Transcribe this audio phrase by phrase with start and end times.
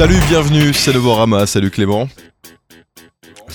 [0.00, 2.08] Salut, bienvenue, c'est Novorama, salut Clément.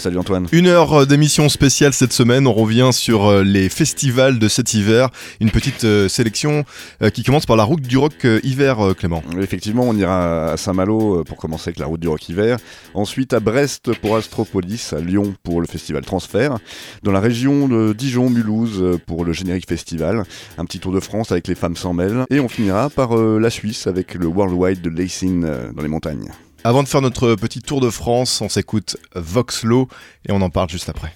[0.05, 0.45] Salut Antoine.
[0.51, 2.45] Une heure euh, d'émission spéciale cette semaine.
[2.45, 5.09] On revient sur euh, les festivals de cet hiver.
[5.39, 6.63] Une petite euh, sélection
[7.11, 9.23] qui commence par la route du rock hiver, Clément.
[9.41, 12.59] Effectivement, on ira à Saint-Malo pour commencer avec la route du rock hiver.
[12.93, 16.59] Ensuite à Brest pour Astropolis, à Lyon pour le festival Transfert.
[17.01, 20.23] Dans la région de Dijon-Mulhouse pour le générique festival.
[20.59, 22.25] Un petit tour de France avec les femmes sans mêlent.
[22.29, 25.41] Et on finira par la Suisse avec le Worldwide de Lacing
[25.73, 26.29] dans les montagnes.
[26.65, 29.87] Avant de faire notre petit tour de France, on s'écoute Voxlo
[30.27, 31.15] et on en parle juste après.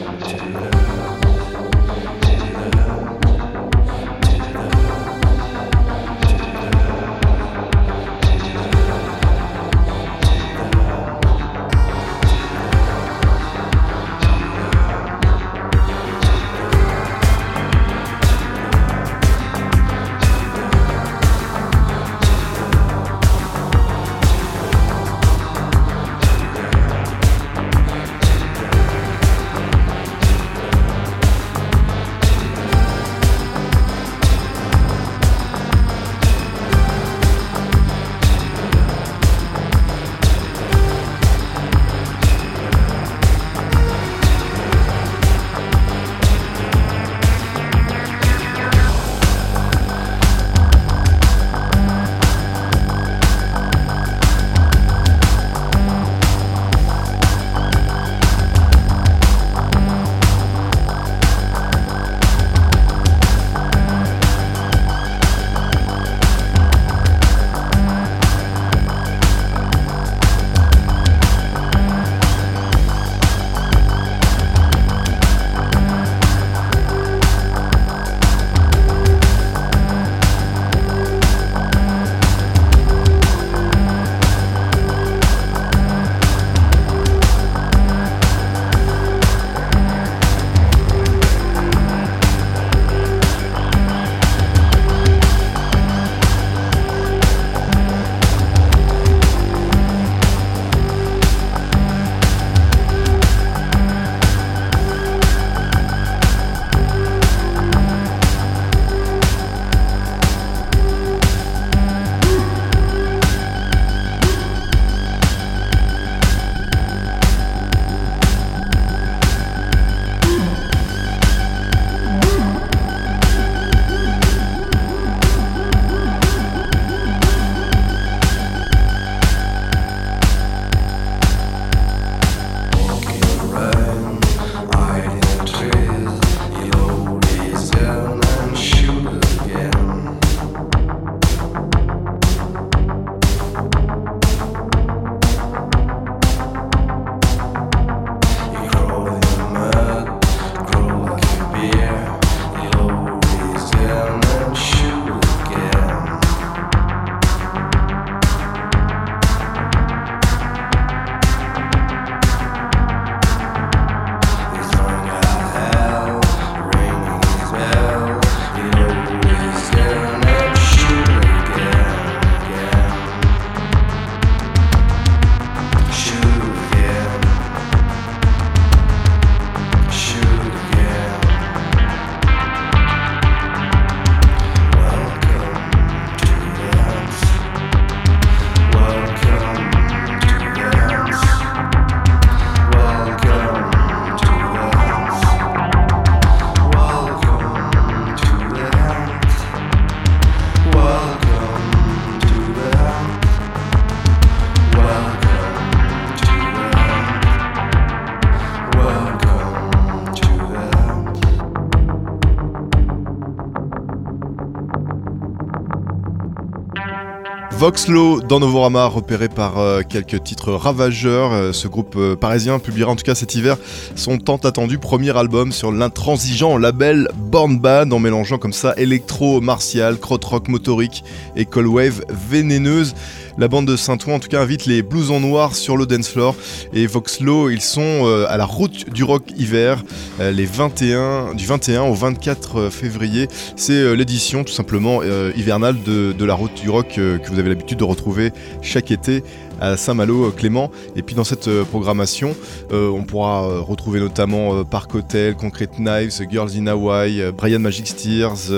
[217.61, 221.31] Voxlo dans Novorama, repéré par euh, quelques titres ravageurs.
[221.31, 223.55] Euh, ce groupe euh, parisien publiera en tout cas cet hiver
[223.95, 229.39] son tant attendu premier album sur l'intransigeant label Born Bad en mélangeant comme ça électro
[229.39, 231.05] martial, krautrock motorique
[231.37, 232.93] et cold wave vénéneuse.
[233.37, 236.35] La bande de Saint-Ouen en tout cas invite les blousons noirs sur le dance floor
[236.73, 239.81] et Voxlo, ils sont à la route du rock hiver
[240.19, 243.29] les 21 du 21 au 24 février.
[243.55, 247.85] C'est l'édition tout simplement hivernale de, la route du rock que vous avez l'habitude de
[247.85, 249.23] retrouver chaque été
[249.61, 250.71] à Saint-Malo, euh, Clément.
[250.95, 252.35] Et puis dans cette euh, programmation,
[252.73, 258.51] euh, on pourra retrouver notamment Park Hotel, Concrete Knives, Girls in Hawaii, Brian Magic Steers,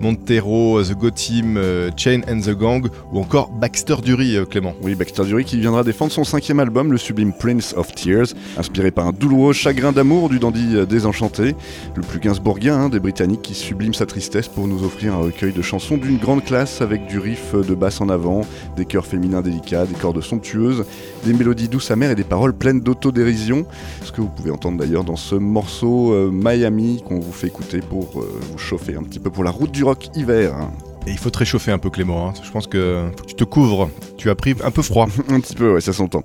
[0.00, 1.58] Montero, The Go Team,
[1.96, 4.74] Chain and the Gang ou encore Baxter Dury, Clément.
[4.82, 8.92] Oui, Baxter Dury qui viendra défendre son cinquième album, le sublime Prince of Tears, inspiré
[8.92, 11.56] par un douloureux chagrin d'amour du dandy désenchanté,
[11.96, 15.52] le plus gainsbourgien hein, des Britanniques qui sublime sa tristesse pour nous offrir un recueil
[15.52, 18.42] de chansons d'une grande classe avec du riff de basse en avant,
[18.76, 20.38] des chœurs féminins délicats, des corps de son
[21.24, 23.66] des mélodies douces amères et des paroles pleines d'autodérision.
[24.02, 27.80] Ce que vous pouvez entendre d'ailleurs dans ce morceau euh, Miami qu'on vous fait écouter
[27.80, 30.54] pour euh, vous chauffer un petit peu pour la route du rock hiver.
[31.06, 32.34] Et il faut te réchauffer un peu Clément, hein.
[32.42, 35.06] je pense que, que tu te couvres, tu as pris un peu froid.
[35.28, 36.24] un petit peu, ouais, ça s'entend.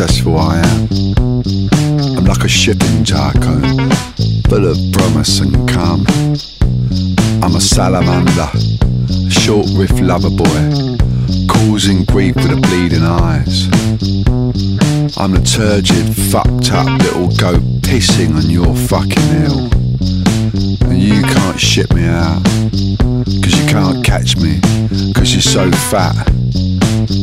[0.00, 0.88] Successful I am.
[2.16, 3.90] I'm like a shipping tycoon,
[4.48, 6.06] full of promise and calm.
[7.42, 8.48] I'm a salamander,
[9.28, 10.96] short riff lover boy,
[11.48, 13.66] causing grief with the bleeding eyes.
[15.18, 19.68] I'm the turgid, fucked up little goat pissing on your fucking hill.
[20.88, 22.42] And you can't ship me out,
[23.42, 24.62] cause you can't catch me,
[25.12, 26.26] cause you're so fat.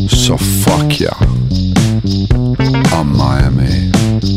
[0.10, 1.37] So fuck ya.
[1.98, 3.90] I'm Miami.
[3.90, 4.30] Welcome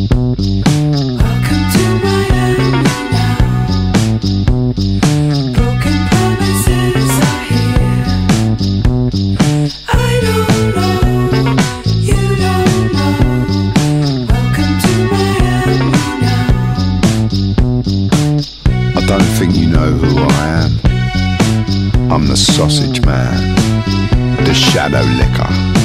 [1.72, 2.72] to Miami
[3.12, 3.36] now.
[5.52, 8.08] Broken promises are here.
[9.88, 9.90] I
[10.22, 11.00] don't know,
[12.00, 13.14] you don't know.
[14.30, 15.90] Welcome to Miami
[16.22, 16.48] now.
[18.96, 20.72] I don't think you know who I am.
[22.10, 23.54] I'm the sausage man,
[24.46, 25.79] the shadow licker.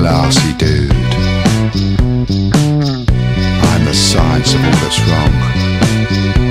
[0.00, 0.90] glassy dude.
[3.70, 5.34] I'm the science of all that's wrong,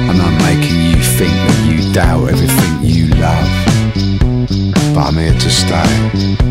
[0.07, 3.49] and I'm making you think that you doubt everything you love.
[4.93, 6.48] But I'm here to stay.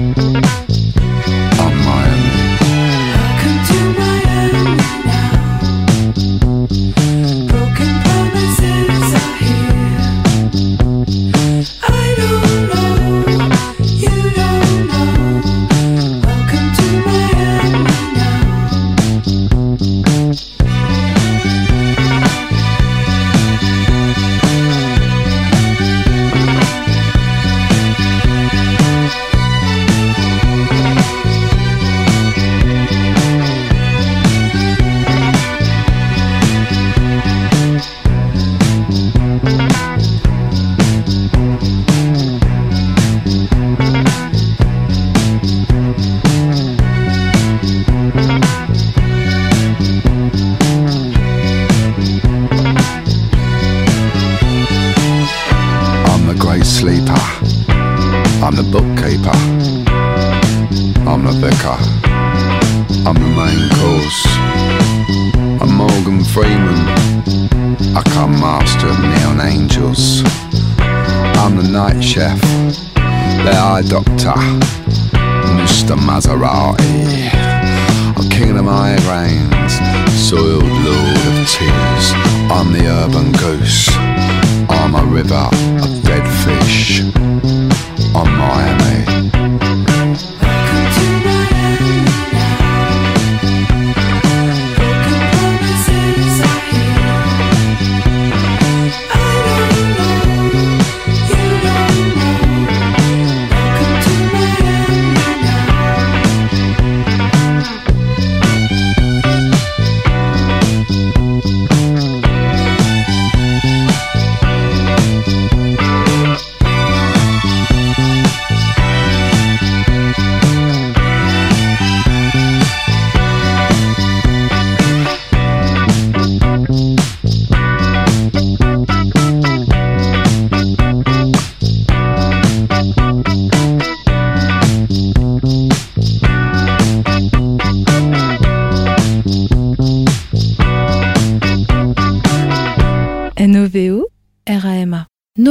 [68.59, 70.23] master of neon angels.
[71.39, 72.41] I'm the night chef,
[73.45, 74.35] the eye doctor,
[75.59, 75.95] Mr.
[75.97, 77.31] Maserati.
[78.17, 79.75] I'm king of migraines,
[80.11, 82.07] soiled lord of tears.
[82.51, 83.89] I'm the urban goose,
[84.69, 85.49] I'm a river
[85.85, 87.03] of dead fish.
[88.15, 89.38] I'm Miami.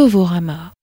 [0.07, 0.76] Novorama.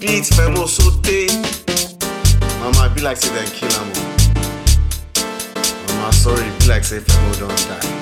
[0.00, 1.28] beat femo sote.
[2.60, 3.88] Mama, be like say them kill am.
[5.96, 7.97] Mama, sorry, be like say femo don't die.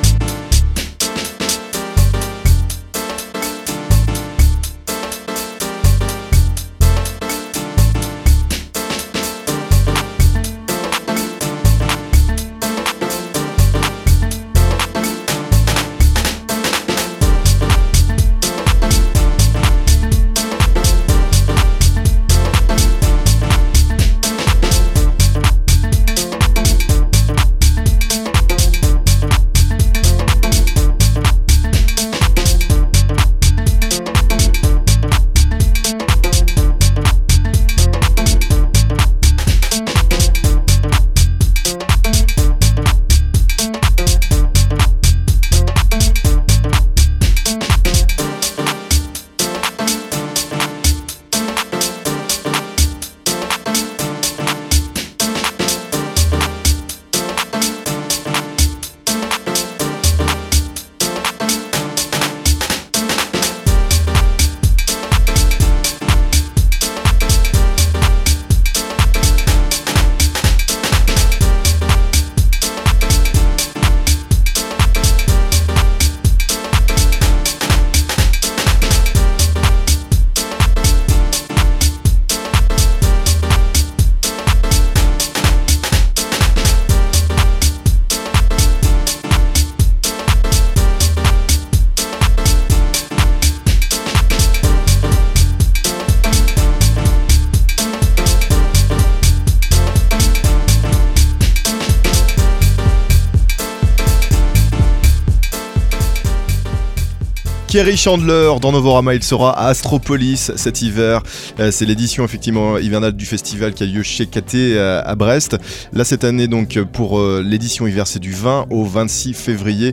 [107.77, 111.23] Kerry Chandler dans Novorama, il sera à Astropolis cet hiver.
[111.61, 115.59] Euh, c'est l'édition effectivement hivernale du festival qui a lieu chez KT euh, à Brest.
[115.93, 119.93] Là cette année donc pour euh, l'édition hiver c'est du 20 au 26 février.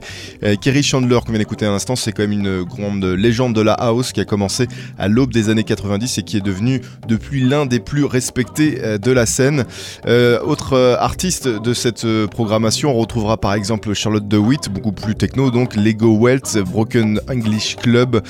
[0.61, 3.73] Kerry Chandler qu'on vient d'écouter à l'instant c'est quand même une grande légende de la
[3.73, 4.67] house qui a commencé
[4.97, 9.11] à l'aube des années 90 et qui est devenu depuis l'un des plus respectés de
[9.11, 9.65] la scène.
[10.07, 15.75] autre artiste de cette programmation on retrouvera par exemple Charlotte DeWitt beaucoup plus techno donc
[15.75, 18.21] Lego Wealth, Broken English Club.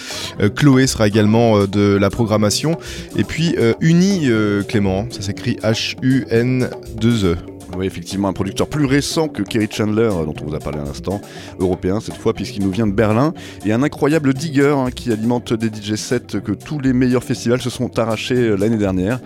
[0.56, 2.78] Chloé sera également de la programmation.
[3.18, 4.30] Et puis Uni
[4.68, 7.38] Clément, ça s'écrit H-U-N-2-E.
[7.76, 10.80] Oui, effectivement, un producteur plus récent que Kerry Chandler, euh, dont on vous a parlé
[10.80, 11.22] à l'instant,
[11.60, 13.34] européen cette fois, puisqu'il nous vient de Berlin,
[13.66, 17.62] et un incroyable digger hein, qui alimente des DJ sets que tous les meilleurs festivals
[17.62, 19.20] se sont arrachés euh, l'année dernière.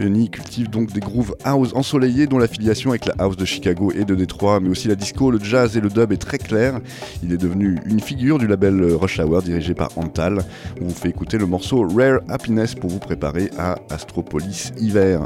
[0.00, 4.04] Uni cultive donc des grooves house ensoleillés, dont l'affiliation avec la house de Chicago et
[4.04, 6.80] de Détroit, mais aussi la disco, le jazz et le dub est très clair.
[7.22, 10.44] Il est devenu une figure du label euh, Rush Hour dirigé par Antal.
[10.80, 15.20] On vous fait écouter le morceau Rare Happiness pour vous préparer à Astropolis Hiver.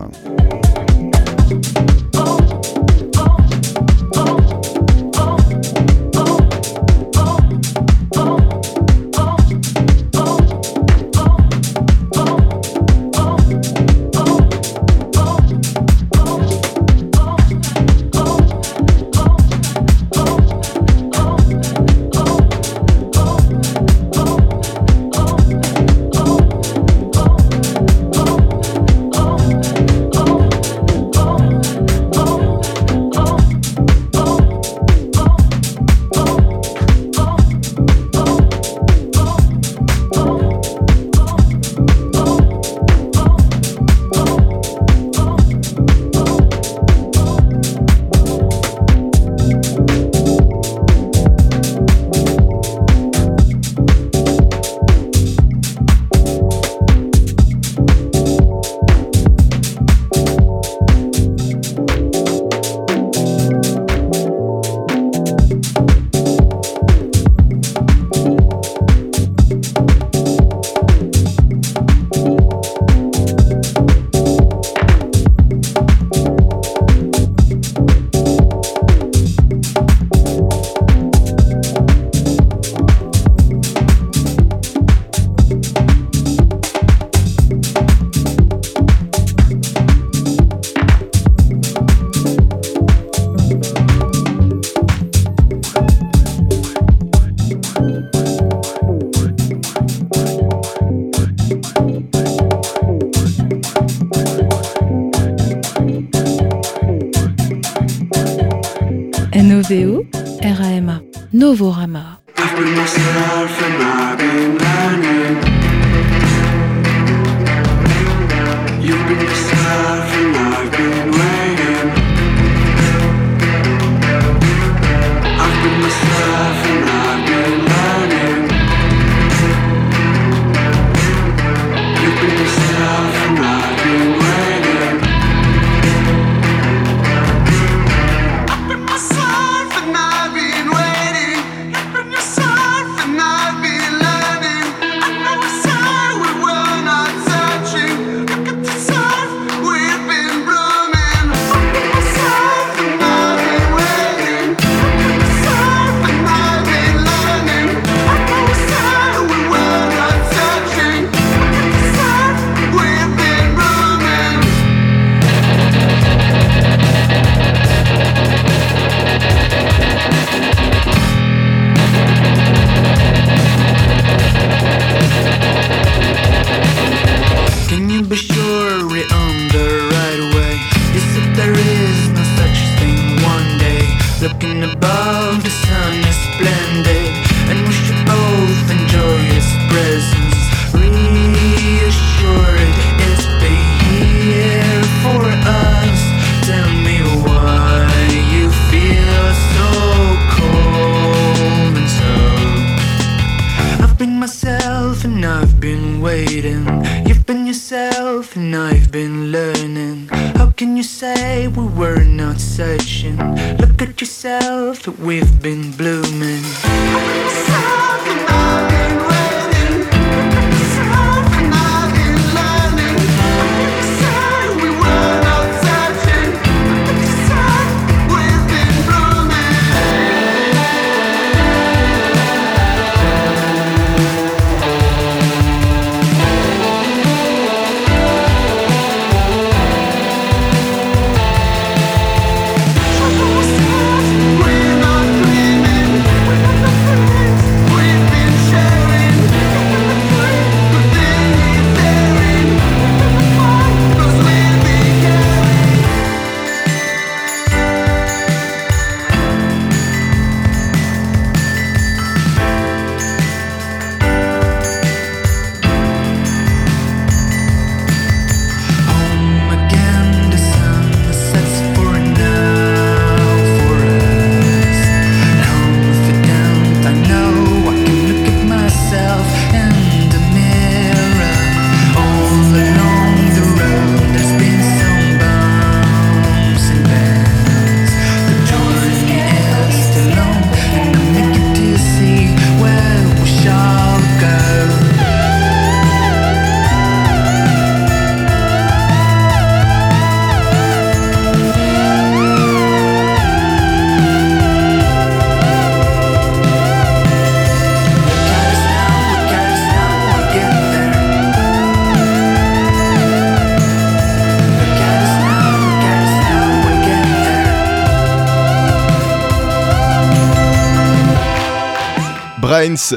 [111.57, 111.86] Novorama.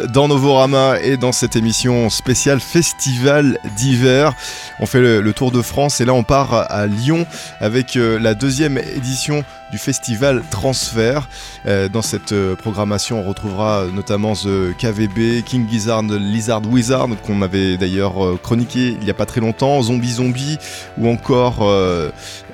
[0.10, 4.34] Dans Novorama et dans cette émission spéciale Festival d'hiver.
[4.80, 7.26] On fait le, tour de France et là on part à Lyon
[7.62, 11.28] avec euh, la deuxième édition du festival Transfert.
[11.66, 17.42] Euh, dans cette euh, programmation, on retrouvera notamment The KVB, King Gizzard, Lizard Wizard, qu'on
[17.42, 20.58] avait d'ailleurs euh, chroniqué il n'y a pas très longtemps, Zombie Zombie,
[20.98, 21.60] ou encore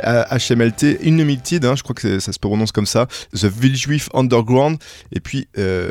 [0.04, 4.78] HMLT, Unlimited, hein, je crois que ça se prononce comme ça, The Village Underground,
[5.12, 5.48] et puis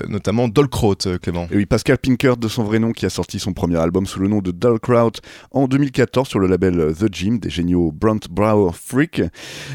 [0.08, 1.46] notamment Dolkraut, Clément.
[1.50, 4.20] Et oui, Pascal Pinkert, de son vrai nom, qui a sorti son premier album sous
[4.20, 5.12] le nom de Dolkraut
[5.52, 9.22] en 2014 sur le label The Gym des géniaux Brunt Brower Freak.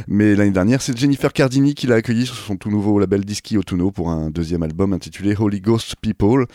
[0.08, 3.58] Mais l'année dernière, c'est Jennifer Cardini qui l'a accueilli sur son tout nouveau label Disky
[3.58, 6.48] Autuno pour un deuxième album intitulé Holy Ghost People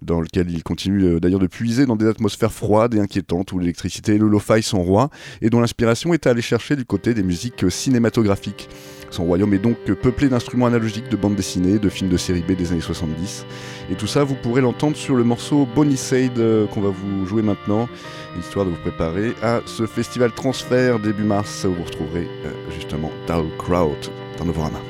[0.00, 3.58] dans lequel il continue euh, d'ailleurs de puiser dans des atmosphères froides et inquiétantes où
[3.58, 5.10] l'électricité et le lo-fi sont rois
[5.42, 8.68] et dont l'inspiration est à aller chercher du côté des musiques cinématographiques.
[9.10, 12.52] Son royaume est donc peuplé d'instruments analogiques, de bandes dessinées, de films de série B
[12.52, 13.44] des années 70.
[13.90, 17.26] Et tout ça, vous pourrez l'entendre sur le morceau Bonnie Sade euh, qu'on va vous
[17.26, 17.88] jouer maintenant,
[18.38, 23.10] histoire de vous préparer à ce festival transfert début mars où vous retrouverez euh, justement
[23.26, 24.87] Dow Crowd dans Novorama.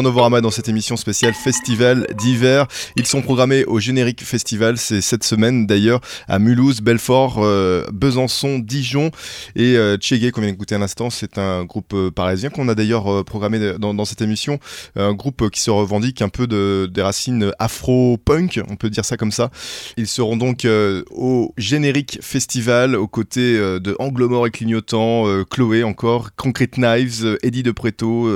[0.00, 2.66] Dans Novorama dans cette émission spéciale Festival d'hiver.
[2.96, 8.60] Ils sont programmés au Générique Festival, c'est cette semaine d'ailleurs à Mulhouse, Belfort, euh, Besançon,
[8.60, 9.10] Dijon.
[9.56, 13.12] Et euh, qu'on vient d'écouter à l'instant, c'est un groupe euh, parisien qu'on a d'ailleurs
[13.12, 14.58] euh, programmé dans, cette émission.
[14.96, 19.18] Un groupe qui se revendique un peu de, des racines afro-punk, on peut dire ça
[19.18, 19.50] comme ça.
[19.98, 20.66] Ils seront donc
[21.10, 27.72] au Générique Festival aux côtés de Anglomore et Clignotant, Chloé encore, Concrete Knives, Eddie de
[27.72, 28.30] Preto,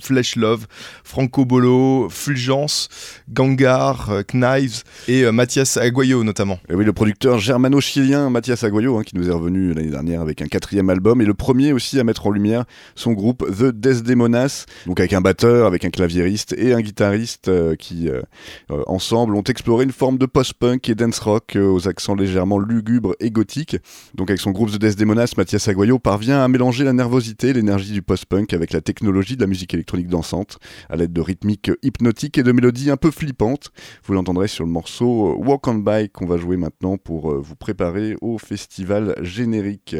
[0.00, 0.66] Flesh Love,
[1.08, 2.90] Franco Bolo, Fulgence,
[3.30, 6.58] Gangar, euh, Knives et euh, Mathias Aguayo notamment.
[6.68, 10.42] Et oui, le producteur germano-chilien Mathias Aguayo, hein, qui nous est revenu l'année dernière avec
[10.42, 14.66] un quatrième album, et le premier aussi à mettre en lumière son groupe The Desdemonas,
[14.84, 18.10] donc avec un batteur, avec un claviériste et un guitariste euh, qui,
[18.86, 23.30] ensemble, ont exploré une forme de post-punk et dance rock aux accents légèrement lugubres et
[23.30, 23.78] gothiques.
[24.14, 28.02] Donc avec son groupe The Desdemonas, Mathias Aguayo parvient à mélanger la nervosité, l'énergie du
[28.02, 30.58] post-punk avec la technologie de la musique électronique dansante,
[30.98, 33.70] l'aide de rythmiques hypnotiques et de mélodies un peu flippantes.
[34.04, 37.56] Vous l'entendrez sur le morceau Walk on Bike qu'on va jouer maintenant pour euh, vous
[37.56, 39.96] préparer au festival générique.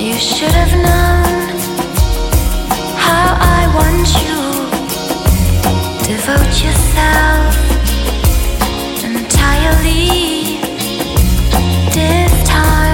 [0.00, 1.48] you should have known
[2.96, 4.38] how i want you.
[6.08, 7.54] Devote yourself
[9.04, 10.58] entirely.
[11.94, 12.89] This time.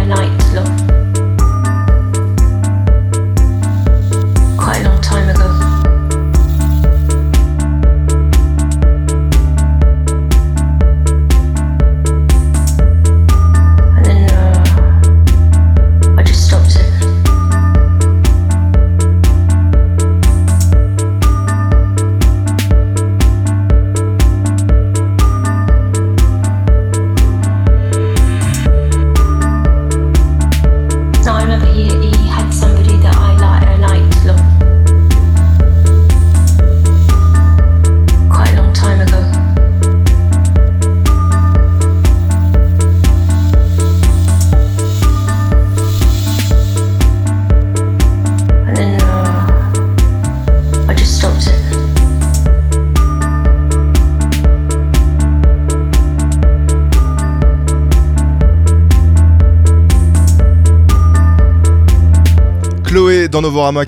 [0.00, 0.39] entire night.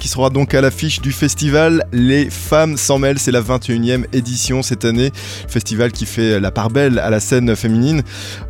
[0.01, 3.21] Qui sera donc à l'affiche du festival Les Femmes sans mêle.
[3.21, 5.13] C'est la 21e édition cette année.
[5.15, 8.03] Festival qui fait la part belle à la scène féminine.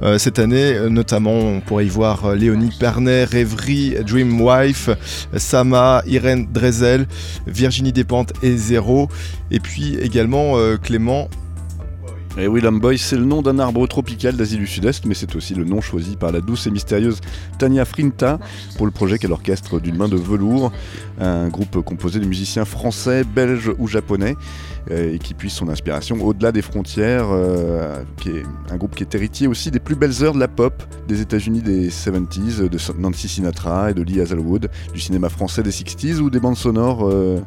[0.02, 4.88] Euh, cette année, notamment, on pourrait y voir euh, Léonie Pernet, Rêverie, Dream Wife,
[5.36, 7.06] Sama, Irène Drezel,
[7.46, 9.10] Virginie Despentes et Zéro.
[9.50, 11.28] Et puis également euh, Clément
[12.38, 15.54] Et oui, Boy, c'est le nom d'un arbre tropical d'Asie du Sud-Est, mais c'est aussi
[15.54, 17.20] le nom choisi par la douce et mystérieuse
[17.58, 18.38] Tania Frinta
[18.78, 20.72] pour le projet qu'est l'orchestre d'une main de velours,
[21.20, 24.34] un groupe composé de musiciens français, belges ou japonais,
[24.90, 29.02] euh, et qui puise son inspiration au-delà des frontières, euh, qui est un groupe qui
[29.02, 32.98] est héritier aussi des plus belles heures de la pop des États-Unis des 70s, de
[32.98, 37.06] Nancy Sinatra et de Lee Hazelwood, du cinéma français des 60s ou des bandes sonores
[37.06, 37.40] euh,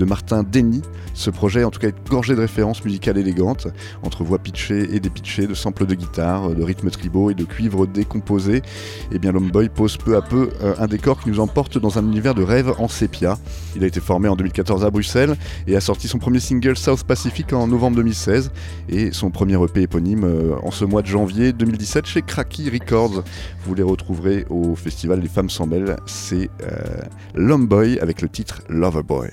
[0.00, 0.82] de Martin Denny.
[1.14, 3.68] Ce projet, en tout cas, est gorgé de références musicales élégantes,
[4.02, 7.86] entre voix pitchées et dépitchées, de samples de guitare, de rythmes tribaux et de cuivres
[7.86, 8.62] décomposés.
[9.12, 12.02] Et bien, l'Homeboy pose peu à peu euh, un décor qui nous emporte dans un
[12.04, 13.38] univers de rêve en sépia.
[13.76, 15.36] Il a été formé en 2014 à Bruxelles
[15.66, 18.50] et a sorti son premier single South Pacific en novembre 2016
[18.88, 23.22] et son premier EP éponyme euh, en ce mois de janvier 2017 chez Cracky Records.
[23.66, 25.96] Vous les retrouverez au festival des femmes sans belles.
[26.06, 27.02] C'est euh,
[27.34, 29.28] l'Homeboy avec le titre Loverboy.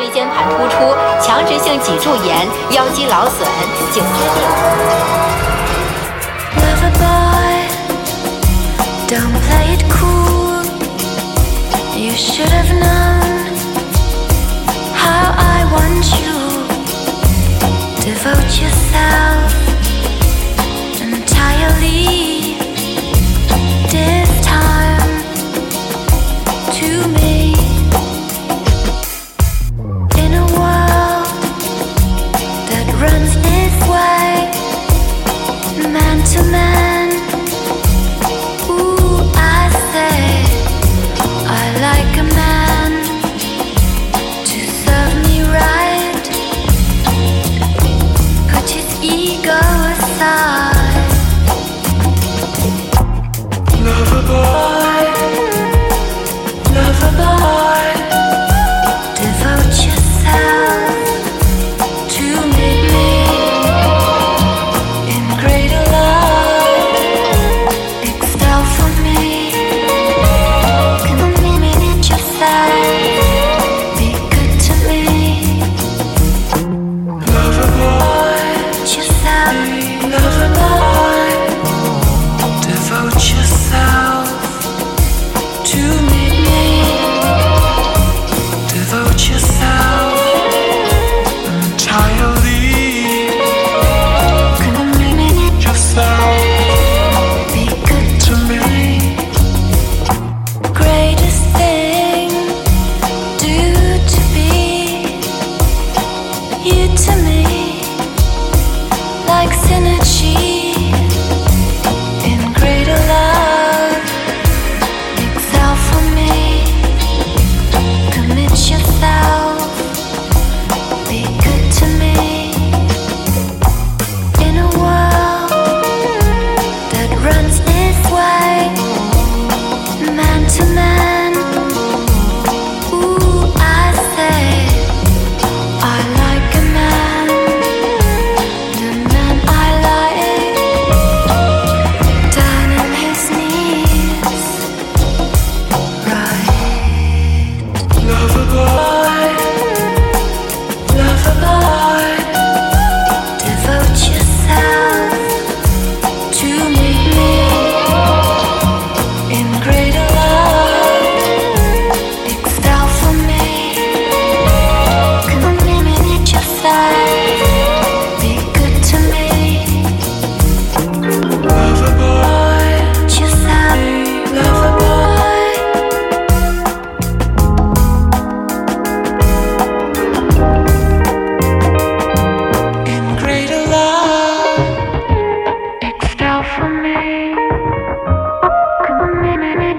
[0.00, 3.46] 椎间盘突出、强直性脊柱炎、腰肌劳损、
[3.92, 4.80] 颈椎病。
[36.50, 36.89] 慢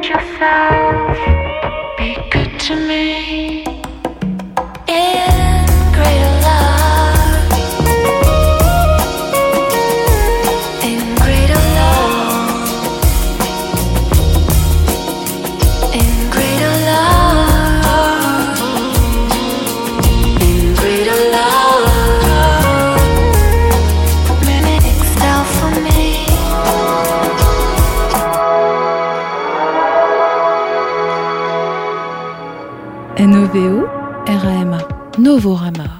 [0.04, 1.18] yourself.
[1.98, 3.51] Be good to me.
[35.32, 35.91] Novorama.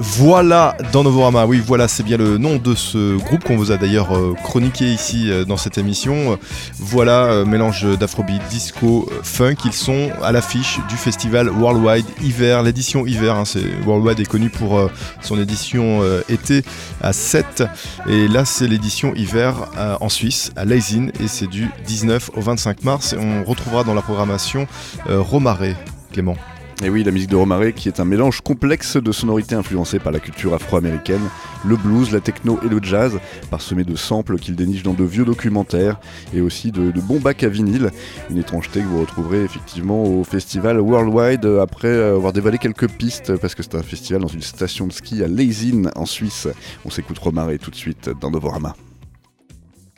[0.00, 1.46] Voilà dans Novorama.
[1.46, 4.92] Oui, voilà, c'est bien le nom de ce groupe qu'on vous a d'ailleurs euh, chroniqué
[4.92, 6.38] ici euh, dans cette émission.
[6.78, 9.54] Voilà, euh, mélange d'afrobeat, disco, funk.
[9.64, 13.36] Ils sont à l'affiche du festival Worldwide Hiver, l'édition hiver.
[13.36, 13.44] hein,
[13.86, 14.90] Worldwide est connu pour
[15.20, 16.64] son édition été
[17.00, 17.62] à 7.
[18.08, 19.54] Et là, c'est l'édition hiver
[20.00, 21.12] en Suisse, à Leising.
[21.20, 23.12] Et c'est du 19 au 25 mars.
[23.12, 24.66] Et on retrouvera dans la programmation
[25.06, 25.76] Romaré,
[26.12, 26.36] Clément.
[26.82, 30.12] Et oui, la musique de Romare qui est un mélange complexe de sonorités influencées par
[30.12, 31.20] la culture afro-américaine,
[31.62, 33.20] le blues, la techno et le jazz,
[33.50, 36.00] parsemé de samples qu'il déniche dans de vieux documentaires
[36.32, 37.90] et aussi de, bons bacs à vinyle.
[38.30, 43.54] Une étrangeté que vous retrouverez effectivement au festival Worldwide après avoir dévalé quelques pistes parce
[43.54, 46.48] que c'est un festival dans une station de ski à Leising en Suisse.
[46.86, 48.74] On s'écoute Romare tout de suite dans Novorama.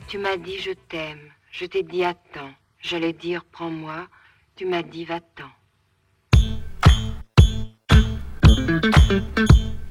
[0.09, 4.07] Tu m'as dit je t'aime, je t'ai dit attends, j'allais dire prends-moi,
[4.57, 5.47] tu m'as dit va-t'en.
[8.55, 9.82] Thank you.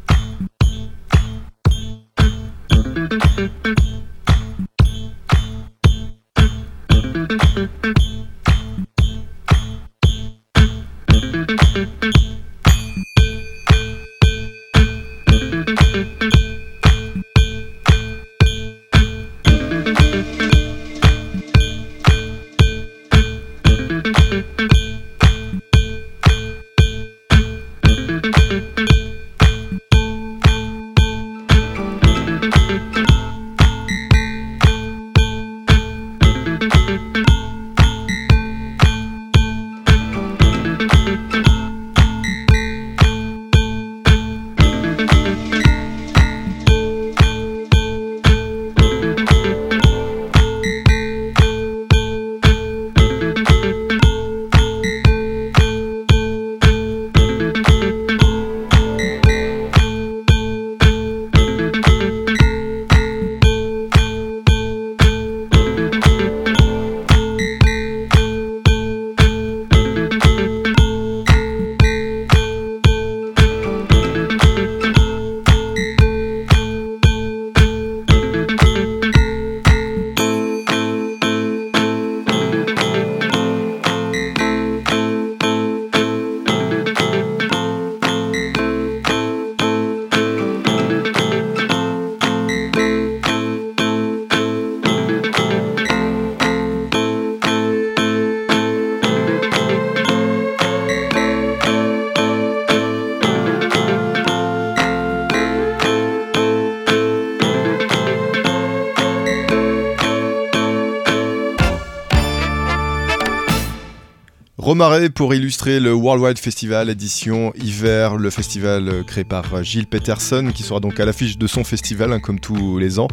[115.09, 120.51] Pour illustrer le Worldwide Festival édition hiver, le festival euh, créé par euh, Gilles Peterson
[120.55, 123.09] qui sera donc à l'affiche de son festival hein, comme tous les ans.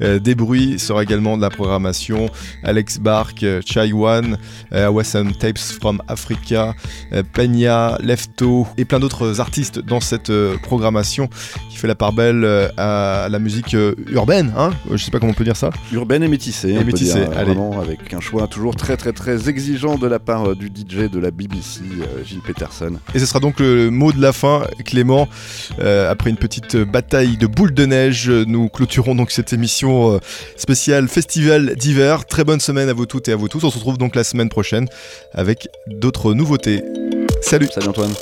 [0.00, 2.30] Euh, des bruits sera également de la programmation.
[2.62, 4.38] Alex Bark, euh, Chai Wan,
[4.72, 6.74] euh, Awesome Tapes from Africa,
[7.12, 10.32] euh, Peña, Lefto et plein d'autres artistes dans cette
[10.62, 11.28] programmation
[11.70, 12.44] qui fait la part belle
[12.76, 13.76] à la musique
[14.08, 14.52] urbaine.
[14.56, 15.70] Hein je sais pas comment on peut dire ça.
[15.92, 17.46] Urbaine et métissée, Et on peut métissée, dire, allez.
[17.52, 21.18] vraiment avec un choix toujours très très très exigeant de la part du DJ de
[21.18, 22.98] la BBC, euh, Gilles Peterson.
[23.14, 25.28] Et ce sera donc le mot de la fin, Clément.
[25.80, 30.18] Euh, après une petite bataille de boules de neige, nous clôturons donc cette émission euh,
[30.56, 32.24] spéciale festival d'hiver.
[32.26, 33.64] Très bonne semaine à vous toutes et à vous tous.
[33.64, 34.88] On se retrouve donc la semaine prochaine
[35.32, 36.82] avec d'autres nouveautés.
[37.42, 38.14] Salut Salut Antoine.